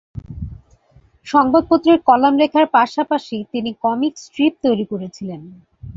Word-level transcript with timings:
সংবাদপত্রের 1.27 1.99
কলাম 2.07 2.33
লেখার 2.37 2.65
পাশাপাশি 2.69 3.37
তিনি 3.51 3.71
কমিক 3.83 4.13
স্ট্রিপ 4.17 4.53
তৈরি 4.63 4.85
করেছিলেন। 4.85 5.41